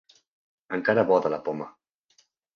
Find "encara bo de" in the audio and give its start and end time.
0.77-1.33